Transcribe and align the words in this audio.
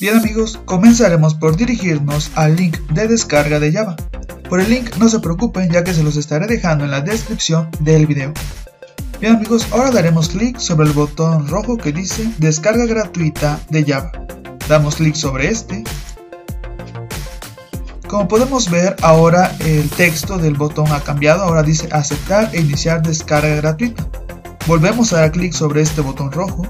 Bien 0.00 0.16
amigos, 0.16 0.60
comenzaremos 0.64 1.34
por 1.34 1.56
dirigirnos 1.56 2.30
al 2.36 2.54
link 2.54 2.78
de 2.92 3.08
descarga 3.08 3.58
de 3.58 3.72
Java. 3.72 3.96
Por 4.48 4.60
el 4.60 4.70
link 4.70 4.96
no 4.96 5.08
se 5.08 5.18
preocupen 5.18 5.70
ya 5.70 5.82
que 5.82 5.92
se 5.92 6.04
los 6.04 6.16
estaré 6.16 6.46
dejando 6.46 6.84
en 6.84 6.92
la 6.92 7.00
descripción 7.00 7.68
del 7.80 8.06
video. 8.06 8.32
Bien 9.20 9.34
amigos, 9.34 9.66
ahora 9.72 9.90
daremos 9.90 10.28
clic 10.28 10.58
sobre 10.58 10.86
el 10.86 10.92
botón 10.92 11.48
rojo 11.48 11.76
que 11.76 11.92
dice 11.92 12.32
descarga 12.38 12.86
gratuita 12.86 13.60
de 13.70 13.84
Java. 13.84 14.12
Damos 14.68 14.94
clic 14.94 15.16
sobre 15.16 15.48
este. 15.48 15.82
Como 18.06 18.28
podemos 18.28 18.70
ver 18.70 18.94
ahora 19.02 19.54
el 19.58 19.90
texto 19.90 20.38
del 20.38 20.54
botón 20.54 20.92
ha 20.92 21.00
cambiado, 21.00 21.42
ahora 21.42 21.64
dice 21.64 21.88
aceptar 21.90 22.54
e 22.54 22.60
iniciar 22.60 23.02
descarga 23.02 23.56
gratuita. 23.56 24.06
Volvemos 24.68 25.12
a 25.12 25.22
dar 25.22 25.32
clic 25.32 25.52
sobre 25.52 25.82
este 25.82 26.02
botón 26.02 26.30
rojo 26.30 26.62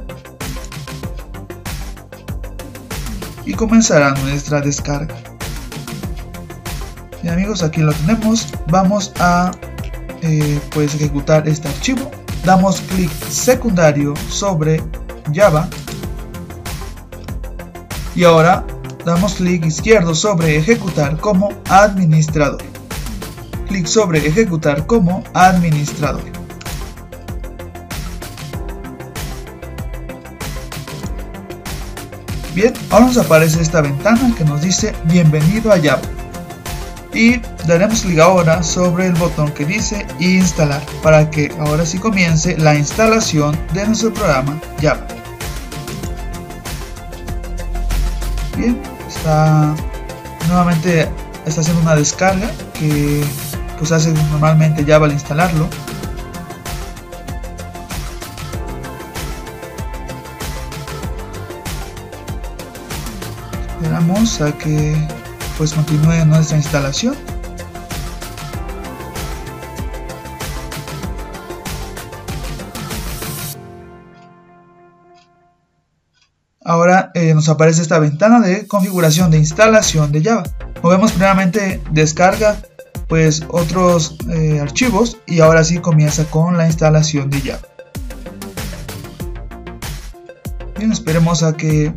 y 3.49 3.55
comenzará 3.55 4.11
nuestra 4.11 4.61
descarga. 4.61 5.17
Bien 7.23 7.33
amigos, 7.33 7.63
aquí 7.63 7.81
lo 7.81 7.95
tenemos. 7.95 8.47
Vamos 8.71 9.11
a 9.19 9.53
eh, 10.21 10.61
pues 10.71 10.95
ejecutar 10.95 11.49
este 11.49 11.67
archivo. 11.67 12.11
Damos 12.45 12.83
clic 12.83 13.11
secundario 13.31 14.13
sobre 14.29 14.83
Java. 15.35 15.67
Y 18.15 18.25
ahora 18.25 18.67
damos 19.07 19.37
clic 19.37 19.65
izquierdo 19.65 20.15
sobre 20.15 20.59
ejecutar 20.59 21.17
como 21.19 21.49
administrador. 21.71 22.63
Clic 23.67 23.87
sobre 23.87 24.27
ejecutar 24.27 24.87
como 24.87 25.25
administrador. 25.33 26.38
Bien, 32.59 32.75
ahora 32.91 33.07
nos 33.07 33.17
aparece 33.19 33.63
esta 33.63 33.81
ventana 33.81 34.35
que 34.37 34.43
nos 34.43 34.61
dice 34.63 34.93
bienvenido 35.05 35.71
a 35.71 35.77
Java. 35.77 36.03
Y 37.15 37.41
daremos 37.69 38.01
clic 38.01 38.19
ahora 38.19 38.65
sobre 38.65 39.07
el 39.07 39.13
botón 39.13 39.53
que 39.53 39.65
dice 39.65 40.05
instalar 40.19 40.83
para 41.01 41.31
que 41.31 41.55
ahora 41.61 41.87
sí 41.87 41.99
comience 41.99 42.59
la 42.59 42.75
instalación 42.75 43.57
de 43.75 43.87
nuestro 43.87 44.13
programa 44.13 44.61
Java. 44.83 45.07
Bien, 48.57 48.83
está 49.07 49.73
nuevamente 50.49 51.09
está 51.47 51.61
haciendo 51.61 51.83
una 51.83 51.95
descarga 51.95 52.51
que 52.77 53.23
pues 53.79 53.93
hace 53.93 54.11
normalmente 54.33 54.85
Java 54.85 55.07
al 55.07 55.13
instalarlo 55.13 55.69
Esperamos 63.89 64.43
a 64.43 64.53
que 64.53 64.95
pues 65.57 65.73
continúe 65.73 66.23
nuestra 66.27 66.59
instalación. 66.59 67.17
Ahora 76.63 77.11
eh, 77.15 77.33
nos 77.33 77.49
aparece 77.49 77.81
esta 77.81 77.99
ventana 77.99 78.41
de 78.41 78.67
configuración 78.67 79.31
de 79.31 79.39
instalación 79.39 80.13
de 80.13 80.23
Java. 80.23 80.43
Movemos 80.83 81.13
primeramente 81.13 81.81
descarga 81.91 82.61
pues 83.09 83.43
otros 83.49 84.19
eh, 84.29 84.61
archivos 84.61 85.17
y 85.27 85.41
ahora 85.41 85.65
sí 85.65 85.79
comienza 85.79 86.27
con 86.27 86.59
la 86.59 86.67
instalación 86.67 87.31
de 87.31 87.41
Java. 87.41 87.63
Bien, 90.77 90.93
esperemos 90.93 91.43
a 91.43 91.57
que 91.57 91.95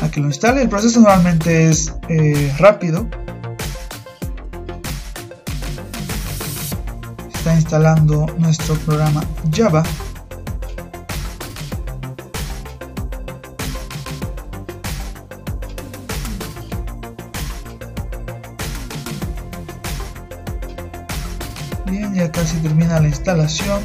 a 0.00 0.10
que 0.10 0.20
lo 0.20 0.26
instale. 0.26 0.62
El 0.62 0.68
proceso 0.68 1.00
normalmente 1.00 1.68
es 1.68 1.94
eh, 2.08 2.54
rápido. 2.58 3.08
Está 7.32 7.54
instalando 7.54 8.26
nuestro 8.38 8.74
programa 8.76 9.22
Java. 9.54 9.82
Bien, 21.86 22.14
ya 22.14 22.30
casi 22.30 22.56
termina 22.58 23.00
la 23.00 23.08
instalación. 23.08 23.80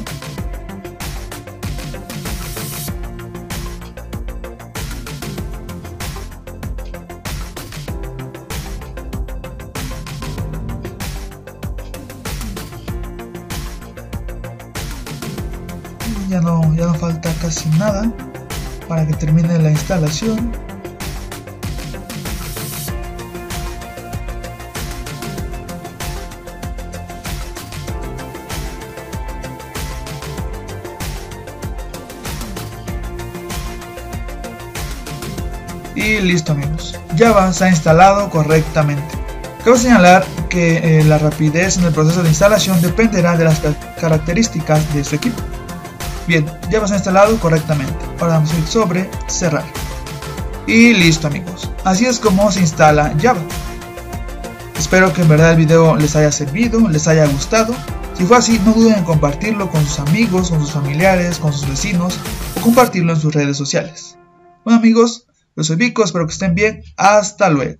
Ya 16.28 16.40
no, 16.40 16.74
ya 16.74 16.86
no 16.86 16.94
falta 16.94 17.32
casi 17.40 17.68
nada 17.70 18.10
para 18.88 19.06
que 19.06 19.14
termine 19.14 19.58
la 19.58 19.70
instalación. 19.70 20.52
Y 35.94 36.20
listo 36.20 36.52
amigos. 36.52 36.98
Java 37.16 37.52
se 37.52 37.64
ha 37.64 37.68
instalado 37.70 38.30
correctamente. 38.30 39.02
Cabe 39.64 39.78
señalar 39.78 40.24
que 40.48 41.00
eh, 41.00 41.04
la 41.04 41.18
rapidez 41.18 41.78
en 41.78 41.84
el 41.84 41.92
proceso 41.92 42.22
de 42.22 42.28
instalación 42.28 42.80
dependerá 42.80 43.36
de 43.36 43.44
las 43.44 43.60
características 43.98 44.94
de 44.94 45.02
su 45.02 45.16
equipo 45.16 45.42
Bien, 46.26 46.44
ya 46.70 46.80
va 46.80 46.88
instalado 46.88 47.38
correctamente. 47.38 47.94
Ahora 48.18 48.34
damos 48.34 48.50
clic 48.50 48.66
sobre 48.66 49.10
cerrar. 49.28 49.64
Y 50.66 50.92
listo 50.94 51.28
amigos. 51.28 51.70
Así 51.84 52.06
es 52.06 52.18
como 52.18 52.50
se 52.50 52.60
instala 52.60 53.14
Java. 53.20 53.40
Espero 54.76 55.12
que 55.12 55.22
en 55.22 55.28
verdad 55.28 55.52
el 55.52 55.58
video 55.58 55.96
les 55.96 56.16
haya 56.16 56.32
servido, 56.32 56.88
les 56.88 57.06
haya 57.06 57.26
gustado. 57.26 57.74
Si 58.16 58.24
fue 58.24 58.36
así, 58.36 58.60
no 58.64 58.72
duden 58.72 58.98
en 58.98 59.04
compartirlo 59.04 59.70
con 59.70 59.84
sus 59.84 60.00
amigos, 60.00 60.50
con 60.50 60.60
sus 60.60 60.72
familiares, 60.72 61.38
con 61.38 61.52
sus 61.52 61.68
vecinos 61.68 62.18
o 62.56 62.60
compartirlo 62.60 63.12
en 63.12 63.20
sus 63.20 63.34
redes 63.34 63.56
sociales. 63.56 64.18
Bueno 64.64 64.78
amigos, 64.78 65.26
yo 65.54 65.62
soy 65.64 65.76
Vico, 65.76 66.02
espero 66.02 66.26
que 66.26 66.32
estén 66.32 66.54
bien. 66.54 66.82
Hasta 66.96 67.48
luego. 67.50 67.76